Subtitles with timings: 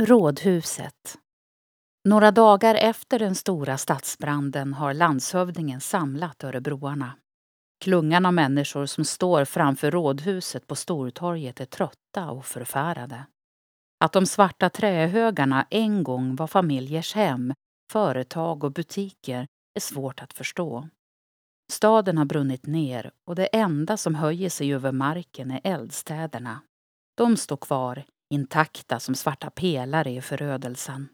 [0.00, 1.18] Rådhuset.
[2.08, 7.12] Några dagar efter den stora stadsbranden har landshövdingen samlat örebroarna.
[7.84, 13.26] Klungan av människor som står framför rådhuset på Stortorget är trötta och förfärade.
[14.04, 17.54] Att de svarta trähögarna en gång var familjers hem,
[17.92, 20.88] företag och butiker är svårt att förstå.
[21.72, 26.60] Staden har brunnit ner och det enda som höjer sig över marken är eldstäderna.
[27.16, 31.08] De står kvar intakta som svarta pelare i förödelsen.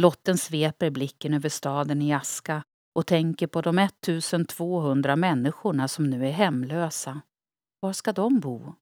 [0.00, 2.62] Lotten sveper blicken över staden i aska
[2.94, 7.20] och tänker på de 1200 människorna som nu är hemlösa.
[7.80, 8.74] Var ska de bo?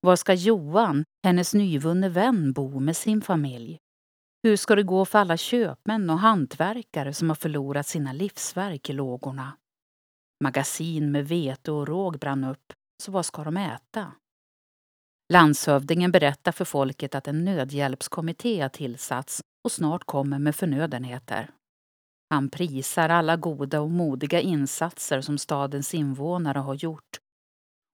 [0.00, 3.78] Var ska Johan, hennes nyvunne vän, bo med sin familj?
[4.42, 8.92] Hur ska det gå för alla köpmän och hantverkare som har förlorat sina livsverk i
[8.92, 9.56] lågorna?
[10.44, 14.12] Magasin med vete och råg brann upp, så vad ska de äta?
[15.32, 21.50] Landshövdingen berättar för folket att en nödhjälpskommitté har tillsatts och snart kommer med förnödenheter.
[22.30, 27.18] Han prisar alla goda och modiga insatser som stadens invånare har gjort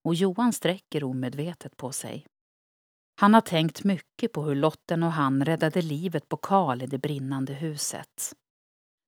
[0.07, 2.25] och Johan sträcker omedvetet på sig.
[3.19, 6.97] Han har tänkt mycket på hur Lotten och han räddade livet på Karl i det
[6.97, 8.33] brinnande huset.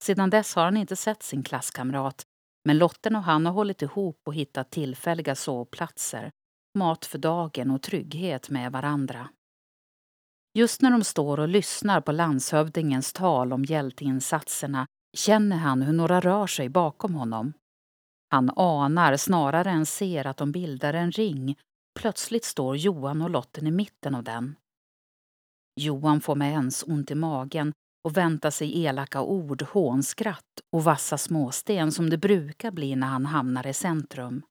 [0.03, 2.23] Sedan dess har han inte sett sin klasskamrat
[2.65, 6.31] men Lotten och han har hållit ihop och hittat tillfälliga sovplatser
[6.75, 9.29] mat för dagen och trygghet med varandra.
[10.53, 16.19] Just när de står och lyssnar på landshövdingens tal om hjälteinsatserna känner han hur några
[16.19, 17.53] rör sig bakom honom.
[18.29, 21.55] Han anar snarare än ser att de bildar en ring.
[21.99, 24.55] Plötsligt står Johan och Lotten i mitten av den.
[25.75, 31.17] Johan får med ens ont i magen och väntar sig elaka ord, hånskratt och vassa
[31.17, 34.43] småsten som det brukar bli när han hamnar i centrum.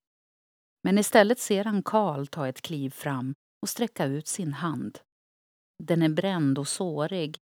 [0.82, 4.98] Men istället ser han Karl ta ett kliv fram och sträcka ut sin hand.
[5.84, 7.38] Den är bränd och sårig,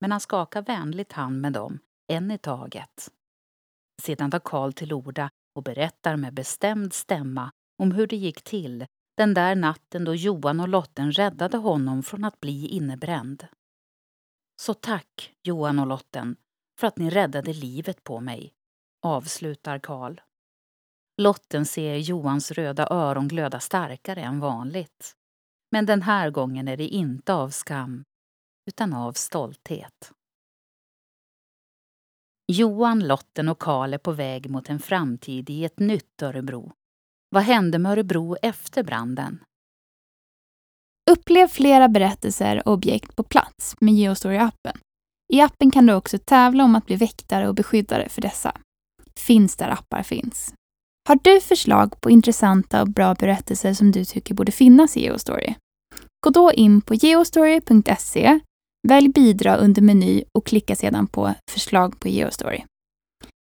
[0.00, 1.78] men han skakar vänligt hand med dem,
[2.12, 3.10] en i taget.
[4.02, 8.86] Sedan tar Karl till orda och berättar med bestämd stämma om hur det gick till
[9.16, 13.46] den där natten då Johan och Lotten räddade honom från att bli innebränd.
[14.60, 16.36] Så tack, Johan och Lotten,
[16.78, 18.52] för att ni räddade livet på mig,
[19.02, 20.20] avslutar Karl.
[21.20, 25.14] Lotten ser Johans röda öron glöda starkare än vanligt.
[25.70, 28.04] Men den här gången är det inte av skam,
[28.70, 30.12] utan av stolthet.
[32.52, 36.72] Johan, Lotten och Karl är på väg mot en framtid i ett nytt Örebro.
[37.28, 39.44] Vad hände med Örebro efter branden?
[41.10, 44.78] Upplev flera berättelser och objekt på plats med Geostory-appen.
[45.32, 48.60] I appen kan du också tävla om att bli väktare och beskyddare för dessa.
[49.16, 50.54] Finns där appar finns.
[51.10, 55.54] Har du förslag på intressanta och bra berättelser som du tycker borde finnas i Geostory?
[56.24, 58.40] Gå då in på geostory.se,
[58.88, 62.62] välj bidra under meny och klicka sedan på förslag på Geostory.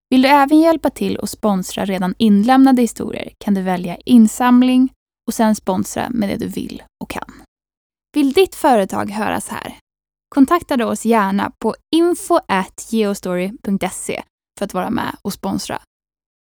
[0.10, 4.90] Vill du även hjälpa till och sponsra redan inlämnade historier kan du välja insamling
[5.28, 7.32] och sen sponsra med det du vill och kan.
[8.16, 9.76] Vill ditt företag höras här?
[10.36, 14.24] Kontakta då oss gärna på info.geostory.se
[14.60, 15.82] för att vara med och sponsra